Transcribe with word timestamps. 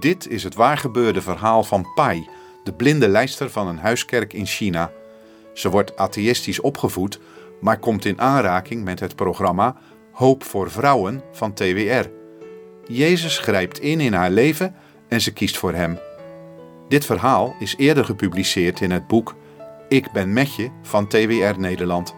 Dit 0.00 0.28
is 0.28 0.42
het 0.42 0.54
waargebeurde 0.54 1.22
verhaal 1.22 1.64
van 1.64 1.86
Pai, 1.94 2.28
de 2.64 2.72
blinde 2.72 3.08
lijster 3.08 3.50
van 3.50 3.68
een 3.68 3.78
huiskerk 3.78 4.32
in 4.32 4.46
China. 4.46 4.90
Ze 5.54 5.70
wordt 5.70 5.96
atheïstisch 5.96 6.60
opgevoed, 6.60 7.20
maar 7.60 7.78
komt 7.78 8.04
in 8.04 8.20
aanraking 8.20 8.84
met 8.84 9.00
het 9.00 9.16
programma 9.16 9.76
Hoop 10.12 10.44
voor 10.44 10.70
Vrouwen 10.70 11.22
van 11.32 11.54
TWR. 11.54 12.10
Jezus 12.86 13.38
grijpt 13.38 13.80
in 13.80 14.00
in 14.00 14.12
haar 14.12 14.30
leven 14.30 14.74
en 15.08 15.20
ze 15.20 15.32
kiest 15.32 15.56
voor 15.56 15.72
hem. 15.72 15.98
Dit 16.88 17.04
verhaal 17.04 17.54
is 17.58 17.74
eerder 17.76 18.04
gepubliceerd 18.04 18.80
in 18.80 18.90
het 18.90 19.06
boek 19.06 19.34
Ik 19.88 20.12
ben 20.12 20.32
met 20.32 20.54
je 20.54 20.70
van 20.82 21.08
TWR 21.08 21.58
Nederland. 21.58 22.14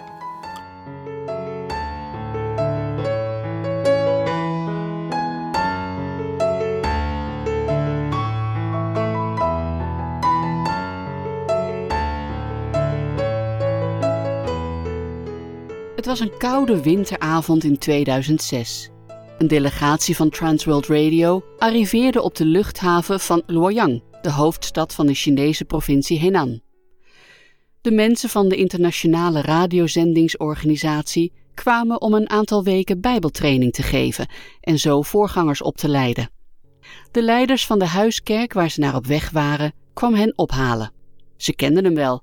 Was 16.08 16.20
een 16.20 16.36
koude 16.38 16.82
winteravond 16.82 17.64
in 17.64 17.78
2006. 17.78 18.88
Een 19.38 19.48
delegatie 19.48 20.16
van 20.16 20.30
Transworld 20.30 20.86
Radio 20.86 21.44
arriveerde 21.58 22.22
op 22.22 22.34
de 22.34 22.44
luchthaven 22.44 23.20
van 23.20 23.42
Luoyang, 23.46 24.02
de 24.22 24.30
hoofdstad 24.30 24.94
van 24.94 25.06
de 25.06 25.14
Chinese 25.14 25.64
provincie 25.64 26.18
Henan. 26.18 26.60
De 27.80 27.90
mensen 27.90 28.28
van 28.28 28.48
de 28.48 28.56
internationale 28.56 29.40
radiozendingsorganisatie 29.40 31.32
kwamen 31.54 32.00
om 32.00 32.15
een 32.15 32.30
aantal 32.30 32.65
weken 32.65 33.00
bijbeltraining 33.00 33.72
te 33.72 33.82
geven 33.82 34.28
en 34.60 34.78
zo 34.78 35.02
voorgangers 35.02 35.62
op 35.62 35.76
te 35.76 35.88
leiden. 35.88 36.30
De 37.10 37.22
leiders 37.22 37.66
van 37.66 37.78
de 37.78 37.87
huiskerk 37.87 38.52
waar 38.52 38.70
ze 38.70 38.80
naar 38.80 38.95
op 38.95 39.06
weg 39.06 39.30
waren, 39.30 39.72
kwam 39.95 40.15
hen 40.15 40.32
ophalen. 40.37 40.93
Ze 41.37 41.54
kenden 41.54 41.84
hem 41.84 41.95
wel. 41.95 42.22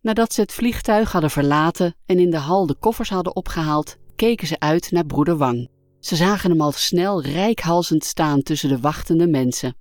Nadat 0.00 0.32
ze 0.32 0.40
het 0.40 0.52
vliegtuig 0.52 1.12
hadden 1.12 1.30
verlaten 1.30 1.94
en 2.06 2.18
in 2.18 2.30
de 2.30 2.38
hal 2.38 2.66
de 2.66 2.74
koffers 2.74 3.08
hadden 3.08 3.36
opgehaald, 3.36 3.96
keken 4.16 4.46
ze 4.46 4.58
uit 4.58 4.90
naar 4.90 5.06
broeder 5.06 5.36
Wang. 5.36 5.68
Ze 5.98 6.16
zagen 6.16 6.50
hem 6.50 6.60
al 6.60 6.72
snel 6.72 7.22
rijkhalzend 7.22 8.04
staan 8.04 8.42
tussen 8.42 8.68
de 8.68 8.80
wachtende 8.80 9.26
mensen. 9.26 9.76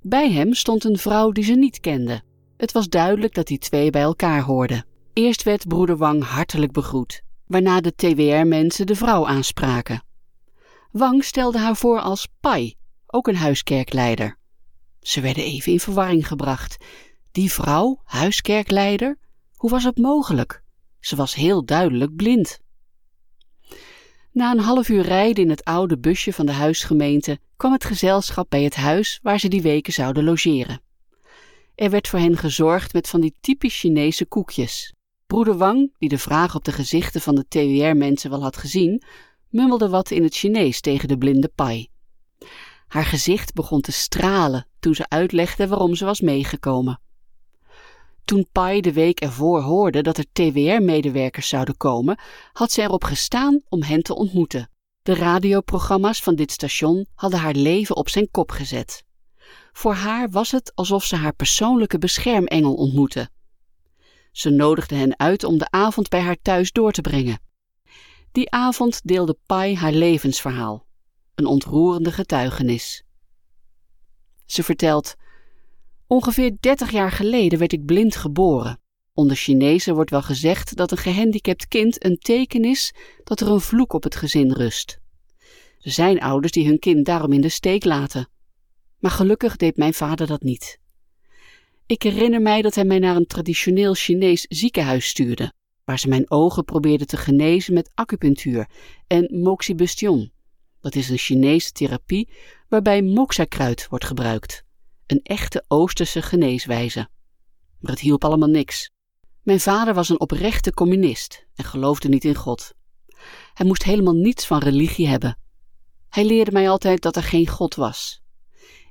Bij 0.00 0.30
hem 0.30 0.54
stond 0.54 0.84
een 0.84 0.98
vrouw 0.98 1.30
die 1.30 1.44
ze 1.44 1.52
niet 1.52 1.80
kende. 1.80 2.22
Het 2.56 2.72
was 2.72 2.88
duidelijk 2.88 3.34
dat 3.34 3.46
die 3.46 3.58
twee 3.58 3.90
bij 3.90 4.02
elkaar 4.02 4.42
hoorden. 4.42 4.86
Eerst 5.12 5.42
werd 5.42 5.68
broeder 5.68 5.96
Wang 5.96 6.24
hartelijk 6.24 6.72
begroet, 6.72 7.22
waarna 7.46 7.80
de 7.80 7.94
TWR-mensen 7.94 8.86
de 8.86 8.96
vrouw 8.96 9.26
aanspraken. 9.26 10.02
Wang 10.90 11.24
stelde 11.24 11.58
haar 11.58 11.76
voor 11.76 12.00
als 12.00 12.28
Pai, 12.40 12.74
ook 13.06 13.28
een 13.28 13.36
huiskerkleider. 13.36 14.38
Ze 15.00 15.20
werden 15.20 15.44
even 15.44 15.72
in 15.72 15.80
verwarring 15.80 16.26
gebracht. 16.26 16.76
Die 17.32 17.52
vrouw, 17.52 18.00
huiskerkleider? 18.04 19.18
Hoe 19.62 19.70
was 19.70 19.84
het 19.84 19.98
mogelijk? 19.98 20.62
Ze 21.00 21.16
was 21.16 21.34
heel 21.34 21.64
duidelijk 21.64 22.16
blind. 22.16 22.60
Na 24.32 24.50
een 24.50 24.58
half 24.58 24.88
uur 24.88 25.02
rijden 25.02 25.44
in 25.44 25.50
het 25.50 25.64
oude 25.64 25.98
busje 25.98 26.32
van 26.32 26.46
de 26.46 26.52
huisgemeente 26.52 27.38
kwam 27.56 27.72
het 27.72 27.84
gezelschap 27.84 28.50
bij 28.50 28.62
het 28.62 28.74
huis 28.74 29.18
waar 29.22 29.40
ze 29.40 29.48
die 29.48 29.62
weken 29.62 29.92
zouden 29.92 30.24
logeren. 30.24 30.82
Er 31.74 31.90
werd 31.90 32.08
voor 32.08 32.18
hen 32.18 32.36
gezorgd 32.36 32.92
met 32.92 33.08
van 33.08 33.20
die 33.20 33.34
typisch 33.40 33.78
Chinese 33.78 34.26
koekjes. 34.26 34.94
Broeder 35.26 35.56
Wang, 35.56 35.94
die 35.98 36.08
de 36.08 36.18
vraag 36.18 36.54
op 36.54 36.64
de 36.64 36.72
gezichten 36.72 37.20
van 37.20 37.34
de 37.34 37.48
TWR-mensen 37.48 38.30
wel 38.30 38.42
had 38.42 38.56
gezien, 38.56 39.02
mummelde 39.48 39.88
wat 39.88 40.10
in 40.10 40.22
het 40.22 40.34
Chinees 40.34 40.80
tegen 40.80 41.08
de 41.08 41.18
blinde 41.18 41.48
Pai. 41.54 41.88
Haar 42.86 43.04
gezicht 43.04 43.54
begon 43.54 43.80
te 43.80 43.92
stralen 43.92 44.66
toen 44.80 44.94
ze 44.94 45.08
uitlegde 45.08 45.66
waarom 45.66 45.94
ze 45.94 46.04
was 46.04 46.20
meegekomen. 46.20 47.00
Toen 48.24 48.46
Pai 48.52 48.80
de 48.80 48.92
week 48.92 49.20
ervoor 49.20 49.60
hoorde 49.60 50.02
dat 50.02 50.18
er 50.18 50.26
TWR-medewerkers 50.32 51.48
zouden 51.48 51.76
komen, 51.76 52.18
had 52.52 52.72
ze 52.72 52.82
erop 52.82 53.04
gestaan 53.04 53.60
om 53.68 53.82
hen 53.82 54.02
te 54.02 54.14
ontmoeten. 54.14 54.70
De 55.02 55.14
radioprogramma's 55.14 56.22
van 56.22 56.34
dit 56.34 56.50
station 56.50 57.06
hadden 57.14 57.40
haar 57.40 57.54
leven 57.54 57.96
op 57.96 58.08
zijn 58.08 58.30
kop 58.30 58.50
gezet. 58.50 59.04
Voor 59.72 59.94
haar 59.94 60.30
was 60.30 60.50
het 60.50 60.74
alsof 60.74 61.04
ze 61.04 61.16
haar 61.16 61.34
persoonlijke 61.34 61.98
beschermengel 61.98 62.74
ontmoette. 62.74 63.30
Ze 64.32 64.50
nodigde 64.50 64.94
hen 64.94 65.18
uit 65.18 65.44
om 65.44 65.58
de 65.58 65.70
avond 65.70 66.08
bij 66.08 66.20
haar 66.20 66.40
thuis 66.42 66.72
door 66.72 66.92
te 66.92 67.00
brengen. 67.00 67.40
Die 68.32 68.50
avond 68.50 69.00
deelde 69.04 69.38
Pai 69.46 69.76
haar 69.76 69.92
levensverhaal, 69.92 70.86
een 71.34 71.46
ontroerende 71.46 72.12
getuigenis. 72.12 73.04
Ze 74.46 74.62
vertelt: 74.62 75.14
Ongeveer 76.12 76.56
30 76.60 76.90
jaar 76.90 77.10
geleden 77.10 77.58
werd 77.58 77.72
ik 77.72 77.84
blind 77.84 78.16
geboren. 78.16 78.80
Onder 79.12 79.36
Chinezen 79.36 79.94
wordt 79.94 80.10
wel 80.10 80.22
gezegd 80.22 80.76
dat 80.76 80.90
een 80.90 80.98
gehandicapt 80.98 81.68
kind 81.68 82.04
een 82.04 82.16
teken 82.16 82.64
is 82.64 82.94
dat 83.24 83.40
er 83.40 83.48
een 83.48 83.60
vloek 83.60 83.92
op 83.92 84.02
het 84.02 84.16
gezin 84.16 84.52
rust. 84.52 84.98
Er 85.80 85.90
zijn 85.90 86.20
ouders 86.20 86.52
die 86.52 86.66
hun 86.66 86.78
kind 86.78 87.06
daarom 87.06 87.32
in 87.32 87.40
de 87.40 87.48
steek 87.48 87.84
laten. 87.84 88.28
Maar 88.98 89.10
gelukkig 89.10 89.56
deed 89.56 89.76
mijn 89.76 89.94
vader 89.94 90.26
dat 90.26 90.42
niet. 90.42 90.78
Ik 91.86 92.02
herinner 92.02 92.42
mij 92.42 92.62
dat 92.62 92.74
hij 92.74 92.84
mij 92.84 92.98
naar 92.98 93.16
een 93.16 93.26
traditioneel 93.26 93.94
Chinees 93.94 94.46
ziekenhuis 94.48 95.06
stuurde, 95.06 95.52
waar 95.84 95.98
ze 95.98 96.08
mijn 96.08 96.30
ogen 96.30 96.64
probeerden 96.64 97.06
te 97.06 97.16
genezen 97.16 97.74
met 97.74 97.90
acupunctuur 97.94 98.68
en 99.06 99.40
moxibustion. 99.40 100.32
Dat 100.80 100.94
is 100.94 101.08
een 101.08 101.18
Chinese 101.18 101.72
therapie 101.72 102.28
waarbij 102.68 103.02
moxakruid 103.02 103.86
wordt 103.88 104.04
gebruikt. 104.04 104.64
Een 105.12 105.20
echte 105.22 105.64
Oosterse 105.68 106.22
geneeswijze. 106.22 107.08
Maar 107.78 107.92
het 107.92 108.00
hielp 108.00 108.24
allemaal 108.24 108.48
niks. 108.48 108.90
Mijn 109.42 109.60
vader 109.60 109.94
was 109.94 110.08
een 110.08 110.20
oprechte 110.20 110.72
communist 110.72 111.46
en 111.54 111.64
geloofde 111.64 112.08
niet 112.08 112.24
in 112.24 112.34
God. 112.34 112.72
Hij 113.54 113.66
moest 113.66 113.82
helemaal 113.82 114.14
niets 114.14 114.46
van 114.46 114.58
religie 114.58 115.06
hebben. 115.06 115.38
Hij 116.08 116.24
leerde 116.24 116.52
mij 116.52 116.68
altijd 116.68 117.02
dat 117.02 117.16
er 117.16 117.22
geen 117.22 117.46
God 117.46 117.74
was. 117.74 118.22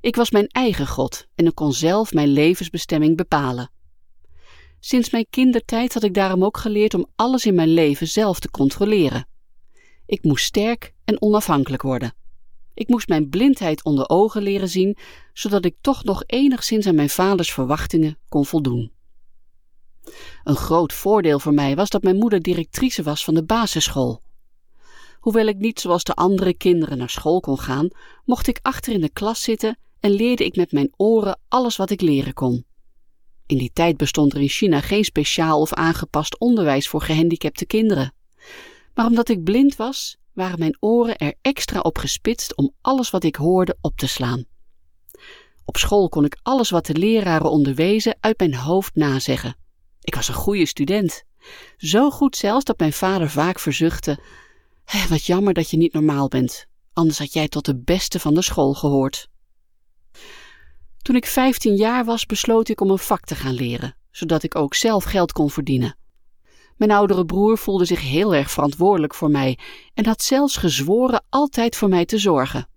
Ik 0.00 0.16
was 0.16 0.30
mijn 0.30 0.46
eigen 0.46 0.86
God 0.86 1.26
en 1.34 1.46
ik 1.46 1.54
kon 1.54 1.72
zelf 1.72 2.12
mijn 2.12 2.28
levensbestemming 2.28 3.16
bepalen. 3.16 3.70
Sinds 4.80 5.10
mijn 5.10 5.26
kindertijd 5.30 5.94
had 5.94 6.02
ik 6.02 6.14
daarom 6.14 6.44
ook 6.44 6.56
geleerd 6.56 6.94
om 6.94 7.06
alles 7.16 7.46
in 7.46 7.54
mijn 7.54 7.72
leven 7.72 8.08
zelf 8.08 8.40
te 8.40 8.50
controleren. 8.50 9.28
Ik 10.06 10.24
moest 10.24 10.44
sterk 10.44 10.94
en 11.04 11.22
onafhankelijk 11.22 11.82
worden. 11.82 12.14
Ik 12.74 12.88
moest 12.88 13.08
mijn 13.08 13.28
blindheid 13.28 13.84
onder 13.84 14.08
ogen 14.08 14.42
leren 14.42 14.68
zien, 14.68 14.96
zodat 15.32 15.64
ik 15.64 15.76
toch 15.80 16.04
nog 16.04 16.22
enigszins 16.26 16.86
aan 16.86 16.94
mijn 16.94 17.10
vaders 17.10 17.52
verwachtingen 17.52 18.18
kon 18.28 18.46
voldoen. 18.46 18.92
Een 20.44 20.56
groot 20.56 20.92
voordeel 20.92 21.38
voor 21.38 21.54
mij 21.54 21.76
was 21.76 21.90
dat 21.90 22.02
mijn 22.02 22.16
moeder 22.16 22.42
directrice 22.42 23.02
was 23.02 23.24
van 23.24 23.34
de 23.34 23.44
basisschool. 23.44 24.22
Hoewel 25.18 25.46
ik 25.46 25.56
niet 25.56 25.80
zoals 25.80 26.04
de 26.04 26.14
andere 26.14 26.54
kinderen 26.54 26.98
naar 26.98 27.10
school 27.10 27.40
kon 27.40 27.58
gaan, 27.58 27.88
mocht 28.24 28.46
ik 28.46 28.58
achter 28.62 28.92
in 28.92 29.00
de 29.00 29.10
klas 29.10 29.42
zitten 29.42 29.78
en 30.00 30.10
leerde 30.10 30.44
ik 30.44 30.56
met 30.56 30.72
mijn 30.72 30.92
oren 30.96 31.38
alles 31.48 31.76
wat 31.76 31.90
ik 31.90 32.00
leren 32.00 32.34
kon. 32.34 32.64
In 33.46 33.58
die 33.58 33.70
tijd 33.72 33.96
bestond 33.96 34.32
er 34.32 34.40
in 34.40 34.48
China 34.48 34.80
geen 34.80 35.04
speciaal 35.04 35.60
of 35.60 35.72
aangepast 35.72 36.38
onderwijs 36.38 36.88
voor 36.88 37.02
gehandicapte 37.02 37.66
kinderen. 37.66 38.14
Maar 38.94 39.06
omdat 39.06 39.28
ik 39.28 39.44
blind 39.44 39.76
was, 39.76 40.16
waren 40.32 40.58
mijn 40.58 40.76
oren 40.80 41.16
er 41.16 41.34
extra 41.42 41.80
op 41.80 41.98
gespitst 41.98 42.56
om 42.56 42.74
alles 42.80 43.10
wat 43.10 43.24
ik 43.24 43.36
hoorde 43.36 43.76
op 43.80 43.96
te 43.96 44.06
slaan. 44.06 44.44
Op 45.64 45.76
school 45.76 46.08
kon 46.08 46.24
ik 46.24 46.38
alles 46.42 46.70
wat 46.70 46.86
de 46.86 46.94
leraren 46.94 47.50
onderwezen 47.50 48.16
uit 48.20 48.38
mijn 48.38 48.54
hoofd 48.54 48.94
nazeggen. 48.94 49.56
Ik 50.00 50.14
was 50.14 50.28
een 50.28 50.34
goede 50.34 50.66
student. 50.66 51.24
Zo 51.76 52.10
goed 52.10 52.36
zelfs 52.36 52.64
dat 52.64 52.78
mijn 52.78 52.92
vader 52.92 53.30
vaak 53.30 53.58
verzuchtte: 53.58 54.18
Wat 55.08 55.24
jammer 55.24 55.54
dat 55.54 55.70
je 55.70 55.76
niet 55.76 55.92
normaal 55.92 56.28
bent, 56.28 56.66
anders 56.92 57.18
had 57.18 57.32
jij 57.32 57.48
tot 57.48 57.64
de 57.64 57.76
beste 57.76 58.20
van 58.20 58.34
de 58.34 58.42
school 58.42 58.74
gehoord. 58.74 59.28
Toen 61.02 61.16
ik 61.16 61.26
15 61.26 61.76
jaar 61.76 62.04
was, 62.04 62.26
besloot 62.26 62.68
ik 62.68 62.80
om 62.80 62.90
een 62.90 62.98
vak 62.98 63.24
te 63.24 63.34
gaan 63.34 63.54
leren, 63.54 63.96
zodat 64.10 64.42
ik 64.42 64.54
ook 64.54 64.74
zelf 64.74 65.04
geld 65.04 65.32
kon 65.32 65.50
verdienen. 65.50 65.96
Mijn 66.76 66.90
oudere 66.90 67.24
broer 67.24 67.58
voelde 67.58 67.84
zich 67.84 68.00
heel 68.00 68.34
erg 68.34 68.50
verantwoordelijk 68.50 69.14
voor 69.14 69.30
mij 69.30 69.58
en 69.94 70.06
had 70.06 70.22
zelfs 70.22 70.56
gezworen 70.56 71.24
altijd 71.28 71.76
voor 71.76 71.88
mij 71.88 72.04
te 72.04 72.18
zorgen. 72.18 72.68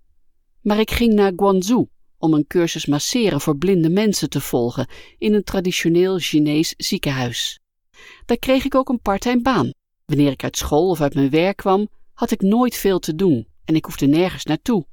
Maar 0.60 0.78
ik 0.78 0.90
ging 0.90 1.14
naar 1.14 1.32
Guangzhou 1.36 1.88
om 2.18 2.34
een 2.34 2.46
cursus 2.46 2.86
masseren 2.86 3.40
voor 3.40 3.56
blinde 3.56 3.88
mensen 3.88 4.30
te 4.30 4.40
volgen 4.40 4.88
in 5.18 5.34
een 5.34 5.44
traditioneel 5.44 6.18
Chinees 6.18 6.74
ziekenhuis. 6.76 7.60
Daar 8.24 8.38
kreeg 8.38 8.64
ik 8.64 8.74
ook 8.74 8.88
een 8.88 9.00
parttime 9.00 9.42
baan. 9.42 9.70
Wanneer 10.04 10.30
ik 10.30 10.44
uit 10.44 10.56
school 10.56 10.90
of 10.90 11.00
uit 11.00 11.14
mijn 11.14 11.30
werk 11.30 11.56
kwam, 11.56 11.88
had 12.12 12.30
ik 12.30 12.40
nooit 12.40 12.76
veel 12.76 12.98
te 12.98 13.14
doen 13.14 13.46
en 13.64 13.74
ik 13.74 13.84
hoefde 13.84 14.06
nergens 14.06 14.44
naartoe. 14.44 14.86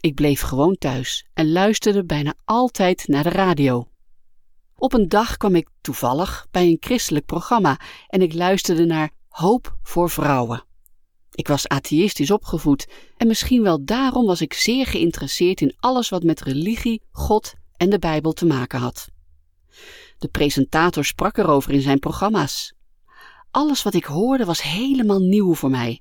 Ik 0.00 0.14
bleef 0.14 0.40
gewoon 0.40 0.76
thuis 0.78 1.26
en 1.34 1.52
luisterde 1.52 2.04
bijna 2.04 2.34
altijd 2.44 3.08
naar 3.08 3.22
de 3.22 3.28
radio. 3.28 3.91
Op 4.82 4.92
een 4.92 5.08
dag 5.08 5.36
kwam 5.36 5.54
ik 5.54 5.68
toevallig 5.80 6.46
bij 6.50 6.66
een 6.66 6.76
christelijk 6.80 7.26
programma 7.26 7.80
en 8.08 8.22
ik 8.22 8.34
luisterde 8.34 8.84
naar 8.84 9.10
Hoop 9.28 9.76
voor 9.82 10.10
Vrouwen. 10.10 10.64
Ik 11.30 11.48
was 11.48 11.68
atheïstisch 11.68 12.30
opgevoed 12.30 12.88
en 13.16 13.26
misschien 13.26 13.62
wel 13.62 13.84
daarom 13.84 14.26
was 14.26 14.40
ik 14.40 14.52
zeer 14.52 14.86
geïnteresseerd 14.86 15.60
in 15.60 15.74
alles 15.78 16.08
wat 16.08 16.22
met 16.22 16.40
religie, 16.40 17.02
God 17.10 17.54
en 17.76 17.90
de 17.90 17.98
Bijbel 17.98 18.32
te 18.32 18.46
maken 18.46 18.78
had. 18.78 19.08
De 20.18 20.28
presentator 20.28 21.04
sprak 21.04 21.36
erover 21.38 21.72
in 21.72 21.82
zijn 21.82 21.98
programma's. 21.98 22.74
Alles 23.50 23.82
wat 23.82 23.94
ik 23.94 24.04
hoorde 24.04 24.44
was 24.44 24.62
helemaal 24.62 25.20
nieuw 25.20 25.54
voor 25.54 25.70
mij. 25.70 26.00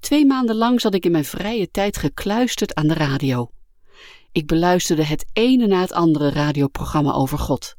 Twee 0.00 0.26
maanden 0.26 0.56
lang 0.56 0.80
zat 0.80 0.94
ik 0.94 1.04
in 1.04 1.12
mijn 1.12 1.24
vrije 1.24 1.70
tijd 1.70 1.96
gekluisterd 1.96 2.74
aan 2.74 2.86
de 2.86 2.94
radio. 2.94 3.50
Ik 4.32 4.46
beluisterde 4.46 5.04
het 5.04 5.30
ene 5.32 5.66
na 5.66 5.80
het 5.80 5.92
andere 5.92 6.30
radioprogramma 6.30 7.12
over 7.12 7.38
God. 7.38 7.74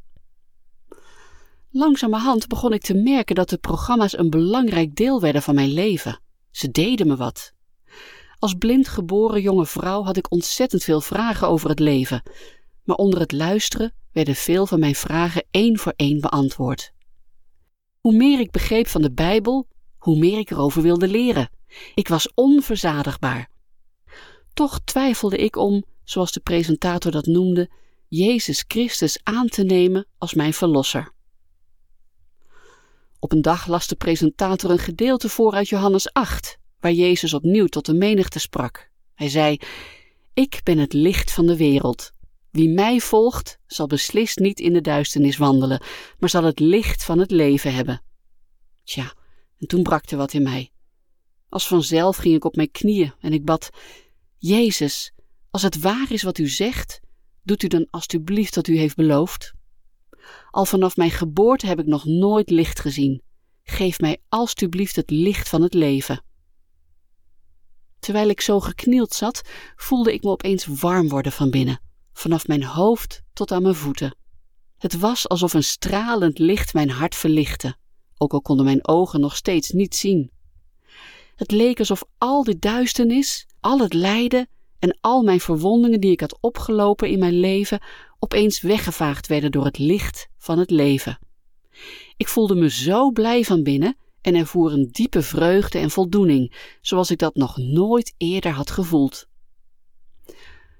Langzamerhand 1.69 2.48
begon 2.48 2.74
ik 2.74 2.81
te 2.81 2.94
merken 2.94 3.36
dat 3.36 3.50
de 3.50 3.57
programma's 3.57 4.18
een 4.18 4.30
belangrijk 4.30 4.95
deel 4.95 5.21
werden 5.21 5.42
van 5.42 5.56
mijn 5.56 5.74
leven. 5.74 6.19
Ze 6.51 6.71
deden 6.71 7.07
me 7.07 7.15
wat. 7.15 7.53
Als 8.39 8.53
blind 8.53 8.88
geboren 8.88 9.42
jonge 9.42 9.65
vrouw 9.65 10.03
had 10.03 10.18
ik 10.18 10.31
ontzettend 10.31 10.83
veel 10.83 11.01
vragen 11.01 11.48
over 11.48 11.69
het 11.69 11.80
leven, 11.80 12.21
maar 12.83 12.95
onder 12.95 13.19
het 13.19 13.31
luisteren 13.31 13.94
werden 14.12 14.36
veel 14.36 14.65
van 14.65 14.80
mijn 14.80 14.95
vragen 14.95 15.44
één 15.51 15.77
voor 15.77 15.94
één 15.95 16.21
beantwoord. 16.21 16.94
Hoe 18.00 18.15
meer 18.15 18.39
ik 18.39 18.51
begreep 18.51 18.88
van 18.88 19.01
de 19.01 19.12
Bijbel, 19.12 19.68
hoe 19.98 20.18
meer 20.18 20.39
ik 20.39 20.51
erover 20.51 20.81
wilde 20.81 21.07
leren. 21.07 21.50
Ik 21.95 22.07
was 22.07 22.31
onverzadigbaar. 22.33 23.50
Toch 24.53 24.80
twijfelde 24.80 25.38
ik 25.38 25.56
om, 25.56 25.83
zoals 26.03 26.31
de 26.31 26.39
presentator 26.39 27.12
dat 27.12 27.25
noemde, 27.25 27.69
Jezus 28.07 28.63
Christus 28.68 29.19
aan 29.24 29.48
te 29.48 29.63
nemen 29.63 30.06
als 30.18 30.33
mijn 30.33 30.53
verlosser. 30.53 31.13
Op 33.19 33.31
een 33.31 33.42
dag 33.42 33.68
las 33.68 33.88
de 33.88 33.95
presentator 33.95 34.71
een 34.71 34.80
gedeelte 34.80 35.30
voor 35.30 35.53
uit 35.53 35.69
Johannes 35.69 36.13
8, 36.13 36.57
waar 36.80 36.92
Jezus 36.92 37.33
opnieuw 37.33 37.65
tot 37.65 37.86
de 37.86 37.94
menigte 37.94 38.39
sprak. 38.39 38.89
Hij 39.13 39.30
zei: 39.30 39.57
Ik 40.33 40.59
ben 40.63 40.77
het 40.77 40.94
licht 40.94 41.31
van 41.31 41.45
de 41.45 41.57
wereld. 41.57 42.12
Wie 42.51 42.69
mij 42.69 43.00
volgt, 43.00 43.59
zal 43.68 43.88
beslist 43.88 44.39
niet 44.39 44.59
in 44.59 44.74
de 44.74 44.81
duisternis 44.81 45.38
wandelen, 45.38 45.81
maar 46.19 46.30
zal 46.30 46.44
het 46.44 46.59
licht 46.59 47.03
van 47.03 47.19
het 47.19 47.31
leven 47.31 47.74
hebben. 47.74 48.01
Tja, 48.83 49.13
en 49.57 49.68
toen 49.68 49.83
brak 49.83 50.09
er 50.09 50.18
wat 50.18 50.33
in 50.33 50.44
mij. 50.44 50.71
Als 51.50 51.68
vanzelf 51.68 52.18
ging 52.18 52.36
ik 52.36 52.45
op 52.45 52.56
mijn 52.56 52.71
knieën 52.71 53.13
en 53.19 53.33
ik 53.33 53.45
bad: 53.45 53.69
Jezus, 54.38 55.13
als 55.51 55.62
het 55.62 55.80
waar 55.80 56.12
is 56.12 56.24
wat 56.24 56.38
u 56.38 56.48
zegt, 56.48 57.00
doet 57.44 57.63
u 57.63 57.68
dan 57.68 57.88
alstublieft 57.89 58.56
wat 58.56 58.68
u 58.68 58.77
heeft 58.77 58.95
beloofd. 58.95 59.53
Al 60.51 60.65
vanaf 60.65 60.98
mijn 60.98 61.12
geboorte 61.12 61.68
heb 61.68 61.80
ik 61.80 61.86
nog 61.86 62.06
nooit 62.06 62.50
licht 62.50 62.80
gezien. 62.80 63.21
Geef 63.63 64.00
mij 64.00 64.21
alstublieft 64.30 64.95
het 64.95 65.09
licht 65.09 65.50
van 65.50 65.62
het 65.62 65.74
leven. 65.74 66.24
Terwijl 68.00 68.30
ik 68.30 68.42
zo 68.42 68.59
geknield 68.59 69.13
zat, 69.13 69.42
voelde 69.75 70.13
ik 70.13 70.24
me 70.24 70.30
opeens 70.30 70.65
warm 70.65 71.09
worden 71.09 71.31
van 71.31 71.50
binnen, 71.50 71.81
vanaf 72.13 72.48
mijn 72.48 72.63
hoofd 72.63 73.21
tot 73.33 73.51
aan 73.51 73.62
mijn 73.62 73.75
voeten. 73.75 74.15
Het 74.77 75.00
was 75.00 75.30
alsof 75.30 75.53
een 75.53 75.63
stralend 75.63 76.39
licht 76.39 76.74
mijn 76.74 76.89
hart 76.89 77.15
verlichtte, 77.15 77.75
ook 78.18 78.33
al 78.33 78.42
konden 78.42 78.65
mijn 78.65 78.88
ogen 78.88 79.19
nog 79.19 79.36
steeds 79.36 79.69
niet 79.69 79.95
zien. 79.95 80.31
Het 81.36 81.51
leek 81.51 81.80
alsof 81.80 82.03
al 82.18 82.44
de 82.44 82.59
duisternis, 82.59 83.48
al 83.59 83.80
het 83.80 83.94
lijden 83.94 84.48
en 84.81 84.97
al 85.01 85.23
mijn 85.23 85.39
verwondingen 85.39 85.99
die 85.99 86.11
ik 86.11 86.19
had 86.19 86.37
opgelopen 86.39 87.09
in 87.09 87.19
mijn 87.19 87.39
leven 87.39 87.81
opeens 88.19 88.61
weggevaagd 88.61 89.27
werden 89.27 89.51
door 89.51 89.65
het 89.65 89.77
licht 89.77 90.27
van 90.37 90.59
het 90.59 90.69
leven. 90.69 91.19
Ik 92.17 92.27
voelde 92.27 92.55
me 92.55 92.69
zo 92.69 93.11
blij 93.11 93.43
van 93.43 93.63
binnen 93.63 93.97
en 94.21 94.35
ervoer 94.35 94.73
een 94.73 94.89
diepe 94.91 95.21
vreugde 95.21 95.79
en 95.79 95.89
voldoening, 95.89 96.75
zoals 96.81 97.11
ik 97.11 97.17
dat 97.17 97.35
nog 97.35 97.57
nooit 97.57 98.13
eerder 98.17 98.51
had 98.51 98.71
gevoeld. 98.71 99.27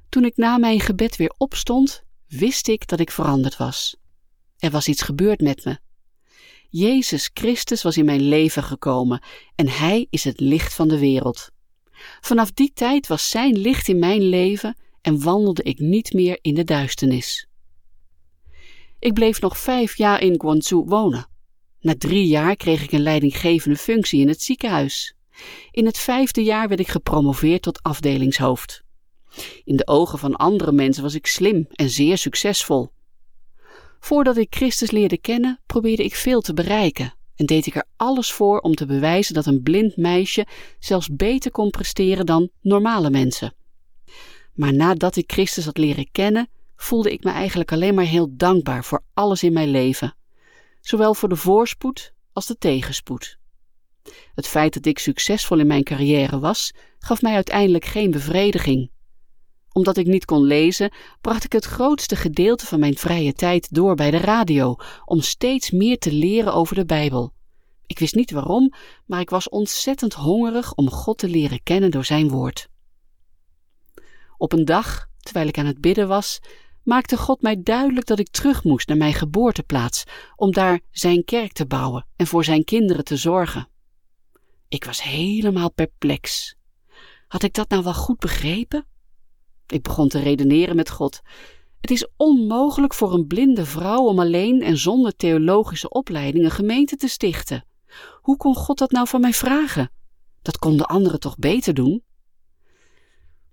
Toen 0.10 0.26
ik 0.26 0.38
na 0.38 0.58
mijn 0.58 0.80
gebed 0.80 1.16
weer 1.16 1.34
opstond, 1.38 2.04
wist 2.28 2.68
ik 2.68 2.88
dat 2.88 3.00
ik 3.00 3.12
veranderd 3.12 3.58
was. 3.58 3.96
Er 4.58 4.72
was 4.72 4.88
iets 4.88 5.02
gebeurd 5.02 5.42
met 5.42 5.66
me. 5.66 5.80
Jezus 6.70 7.30
Christus 7.34 7.82
was 7.82 7.98
in 7.98 8.06
mijn 8.06 8.22
leven 8.22 8.64
gekomen 8.64 9.22
en 9.56 9.68
Hij 9.68 10.08
is 10.10 10.24
het 10.24 10.40
licht 10.40 10.74
van 10.74 10.88
de 10.88 11.00
wereld. 11.00 11.52
Vanaf 12.22 12.52
die 12.52 12.72
tijd 12.74 13.08
was 13.08 13.30
Zijn 13.30 13.58
licht 13.58 13.88
in 13.88 14.00
mijn 14.00 14.22
leven 14.22 14.78
en 15.02 15.24
wandelde 15.24 15.64
ik 15.64 15.80
niet 15.80 16.14
meer 16.14 16.40
in 16.42 16.54
de 16.54 16.64
duisternis. 16.64 17.48
Ik 19.00 19.14
bleef 19.14 19.42
nog 19.42 19.58
vijf 19.58 19.98
jaar 19.98 20.22
in 20.22 20.40
Guangzhou 20.40 20.86
wonen. 20.86 21.28
Na 21.80 21.96
drie 21.98 22.28
jaar 22.28 22.56
kreeg 22.56 22.84
ik 22.84 22.92
een 22.92 23.02
leidinggevende 23.02 23.78
functie 23.78 24.22
in 24.22 24.28
het 24.28 24.42
ziekenhuis. 24.42 25.16
In 25.72 25.86
het 25.86 25.98
vijfde 25.98 26.44
jaar 26.44 26.68
werd 26.68 26.80
ik 26.80 26.88
gepromoveerd 26.88 27.62
tot 27.62 27.84
afdelingshoofd. 27.84 28.84
In 29.64 29.76
de 29.76 29.88
ogen 29.88 30.20
van 30.20 30.36
andere 30.36 30.72
mensen 30.72 31.04
was 31.04 31.16
ik 31.16 31.28
slim 31.28 31.68
en 31.72 31.90
zeer 31.90 32.18
succesvol. 32.18 32.90
Voordat 34.00 34.38
ik 34.38 34.56
Christus 34.56 34.92
leerde 34.92 35.18
kennen, 35.18 35.60
probeerde 35.66 36.04
ik 36.04 36.16
veel 36.16 36.42
te 36.42 36.54
bereiken 36.54 37.14
en 37.42 37.48
deed 37.48 37.66
ik 37.66 37.76
er 37.76 37.86
alles 37.96 38.32
voor 38.32 38.60
om 38.60 38.76
te 38.76 38.86
bewijzen 38.86 39.34
dat 39.34 39.46
een 39.46 39.62
blind 39.62 39.98
meisje 39.98 40.46
zelfs 40.80 41.10
beter 41.16 41.52
kon 41.52 41.70
presteren 41.70 42.26
dan 42.26 42.50
normale 42.62 43.10
mensen. 43.10 43.54
Maar 44.54 44.74
nadat 44.74 45.16
ik 45.16 45.32
Christus 45.32 45.66
had 45.66 45.78
leren 45.78 46.12
kennen, 46.12 46.50
voelde 46.76 47.12
ik 47.12 47.24
me 47.24 47.32
eigenlijk 47.32 47.72
alleen 47.72 47.96
maar 47.96 48.06
heel 48.06 48.28
dankbaar 48.32 48.84
voor 48.84 49.04
alles 49.14 49.44
in 49.44 49.54
mijn 49.54 49.70
leven, 49.70 50.16
zowel 50.82 51.14
voor 51.14 51.30
de 51.30 51.36
voorspoed 51.36 52.14
als 52.34 52.46
de 52.46 52.58
tegenspoed. 52.58 53.38
Het 54.36 54.48
feit 54.48 54.74
dat 54.74 54.86
ik 54.86 55.00
succesvol 55.00 55.60
in 55.60 55.68
mijn 55.68 55.84
carrière 55.84 56.40
was, 56.40 56.74
gaf 57.00 57.22
mij 57.22 57.34
uiteindelijk 57.34 57.86
geen 57.86 58.12
bevrediging. 58.12 58.92
Omdat 59.74 59.98
ik 59.98 60.08
niet 60.08 60.26
kon 60.26 60.44
lezen, 60.44 60.92
bracht 61.22 61.44
ik 61.44 61.52
het 61.52 61.66
grootste 61.66 62.16
gedeelte 62.16 62.66
van 62.66 62.80
mijn 62.80 62.98
vrije 62.98 63.34
tijd 63.34 63.74
door 63.74 63.96
bij 63.96 64.12
de 64.12 64.18
radio, 64.18 64.76
om 65.06 65.22
steeds 65.22 65.72
meer 65.72 65.98
te 65.98 66.12
leren 66.12 66.54
over 66.54 66.76
de 66.76 66.86
Bijbel. 66.86 67.34
Ik 67.86 68.00
wist 68.00 68.16
niet 68.16 68.32
waarom, 68.32 68.74
maar 69.06 69.20
ik 69.20 69.30
was 69.30 69.50
ontzettend 69.50 70.14
hongerig 70.14 70.74
om 70.74 70.90
God 70.90 71.18
te 71.18 71.28
leren 71.28 71.64
kennen 71.64 71.92
door 71.92 72.06
zijn 72.06 72.30
woord. 72.30 72.70
Op 74.38 74.54
een 74.54 74.66
dag, 74.66 75.08
terwijl 75.20 75.48
ik 75.48 75.58
aan 75.58 75.66
het 75.66 75.82
bidden 75.82 76.08
was, 76.08 76.40
maakte 76.84 77.18
God 77.18 77.42
mij 77.42 77.62
duidelijk 77.64 78.06
dat 78.06 78.20
ik 78.20 78.30
terug 78.30 78.64
moest 78.64 78.88
naar 78.88 78.98
mijn 78.98 79.14
geboorteplaats 79.14 80.04
om 80.36 80.52
daar 80.52 80.80
zijn 80.92 81.24
kerk 81.24 81.52
te 81.52 81.66
bouwen 81.66 82.06
en 82.16 82.28
voor 82.28 82.44
zijn 82.44 82.64
kinderen 82.64 83.04
te 83.04 83.18
zorgen. 83.18 83.68
Ik 84.68 84.86
was 84.86 85.04
helemaal 85.04 85.72
perplex. 85.72 86.56
Had 87.28 87.44
ik 87.44 87.54
dat 87.54 87.70
nou 87.70 87.84
wel 87.84 87.94
goed 87.94 88.20
begrepen? 88.20 88.86
Ik 89.72 89.82
begon 89.82 90.08
te 90.08 90.20
redeneren 90.20 90.76
met 90.76 90.90
God. 90.90 91.22
Het 91.82 91.92
is 91.92 92.08
onmogelijk 92.18 92.94
voor 92.94 93.14
een 93.14 93.28
blinde 93.28 93.66
vrouw 93.66 94.04
om 94.06 94.20
alleen 94.20 94.62
en 94.62 94.78
zonder 94.78 95.16
theologische 95.16 95.90
opleiding 95.90 96.46
een 96.46 96.52
gemeente 96.52 96.96
te 96.96 97.08
stichten. 97.08 97.66
Hoe 98.22 98.38
kon 98.38 98.56
God 98.56 98.78
dat 98.78 98.92
nou 98.92 99.08
van 99.08 99.22
mij 99.22 99.34
vragen? 99.34 99.92
Dat 100.42 100.58
konden 100.58 100.86
anderen 100.86 101.20
toch 101.20 101.38
beter 101.38 101.74
doen? 101.74 102.04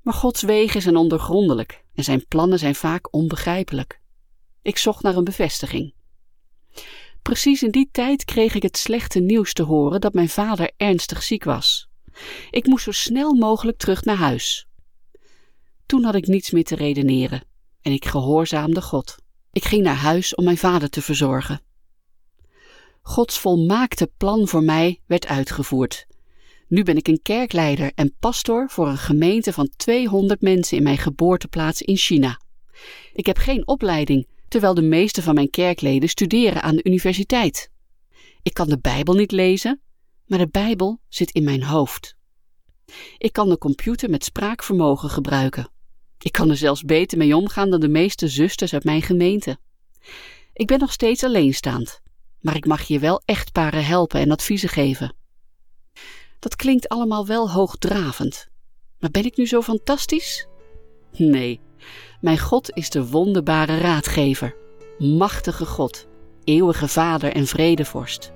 Maar 0.03 0.15
Gods 0.15 0.43
wegen 0.43 0.83
zijn 0.83 0.97
ondergrondelijk 0.97 1.85
en 1.95 2.05
zijn 2.05 2.27
plannen 2.29 2.59
zijn 2.59 2.75
vaak 2.75 3.15
onbegrijpelijk. 3.15 4.01
Ik 4.63 4.79
zocht 4.79 5.03
naar 5.03 5.17
een 5.17 5.25
bevestiging. 5.25 5.95
Precies 7.23 7.63
in 7.63 7.71
die 7.71 7.89
tijd 7.93 8.25
kreeg 8.25 8.55
ik 8.55 8.63
het 8.63 8.77
slechte 8.77 9.21
nieuws 9.21 9.53
te 9.53 9.63
horen 9.63 10.01
dat 10.01 10.13
mijn 10.13 10.29
vader 10.29 10.71
ernstig 10.77 11.23
ziek 11.23 11.45
was. 11.45 11.89
Ik 12.51 12.67
moest 12.67 12.85
zo 12.85 12.93
snel 12.93 13.35
mogelijk 13.35 13.79
terug 13.79 14.05
naar 14.05 14.17
huis. 14.17 14.68
Toen 15.89 16.05
had 16.05 16.15
ik 16.15 16.27
niets 16.27 16.51
meer 16.51 16.65
te 16.65 16.75
redeneren 16.75 17.45
en 17.83 17.93
ik 17.93 18.05
gehoorzaamde 18.05 18.83
God. 18.83 19.17
Ik 19.53 19.65
ging 19.65 19.83
naar 19.83 19.97
huis 19.97 20.35
om 20.35 20.45
mijn 20.45 20.59
vader 20.59 20.91
te 20.91 21.03
verzorgen. 21.03 21.61
Gods 23.03 23.39
volmaakte 23.39 24.11
plan 24.17 24.49
voor 24.49 24.63
mij 24.63 25.01
werd 25.07 25.27
uitgevoerd 25.27 26.07
nu 26.69 26.83
ben 26.83 26.97
ik 26.97 27.09
een 27.09 27.23
kerkleider 27.23 27.93
en 27.95 28.15
pastor 28.19 28.71
voor 28.71 28.89
een 28.89 28.99
gemeente 28.99 29.53
van 29.53 29.71
200 29.77 30.41
mensen 30.41 30.77
in 30.77 30.83
mijn 30.83 30.99
geboorteplaats 30.99 31.83
in 31.83 31.97
China. 31.97 32.41
Ik 33.13 33.27
heb 33.27 33.37
geen 33.37 33.67
opleiding, 33.67 34.27
terwijl 34.49 34.75
de 34.75 34.83
meeste 34.83 35.23
van 35.23 35.35
mijn 35.35 35.51
kerkleden 35.51 36.09
studeren 36.09 36.63
aan 36.63 36.77
de 36.77 36.85
universiteit. 36.85 37.71
Ik 38.43 38.55
kan 38.55 38.69
de 38.69 38.79
Bijbel 38.79 39.15
niet 39.15 39.33
lezen, 39.33 39.81
maar 40.27 40.39
de 40.39 40.49
Bijbel 40.49 41.01
zit 41.09 41.31
in 41.31 41.45
mijn 41.45 41.63
hoofd. 41.63 42.17
Ik 43.19 43.33
kan 43.33 43.49
de 43.49 43.59
computer 43.59 44.11
met 44.11 44.25
spraakvermogen 44.25 45.11
gebruiken. 45.11 45.71
Ik 46.19 46.33
kan 46.33 46.51
er 46.51 46.57
zelfs 46.57 46.83
beter 46.83 47.19
mee 47.19 47.37
omgaan 47.37 47.71
dan 47.71 47.81
de 47.81 47.89
meeste 47.89 48.29
zusters 48.29 48.75
uit 48.75 48.85
mijn 48.85 49.03
gemeente. 49.03 49.59
Ik 50.53 50.67
ben 50.67 50.79
nog 50.79 50.93
steeds 50.93 51.25
alleenstaand, 51.25 52.01
maar 52.41 52.57
ik 52.57 52.67
mag 52.67 52.83
je 52.83 52.99
wel 52.99 53.23
echtparen 53.25 53.85
helpen 53.85 54.21
en 54.21 54.31
adviezen 54.31 54.69
geven. 54.69 55.15
Dat 56.39 56.57
klinkt 56.57 56.89
allemaal 56.89 57.27
wel 57.27 57.51
hoogdravend. 57.51 58.49
Maar 58.99 59.11
ben 59.11 59.25
ik 59.25 59.37
nu 59.37 59.47
zo 59.47 59.63
fantastisch? 59.63 60.47
Nee, 61.17 61.61
mijn 62.21 62.39
God 62.39 62.71
is 62.77 62.91
de 62.91 63.07
wonderbare 63.07 63.79
raadgever, 63.79 64.57
machtige 64.99 65.67
God, 65.67 66.07
eeuwige 66.45 66.89
Vader 66.89 67.33
en 67.33 67.47
vredevorst. 67.47 68.33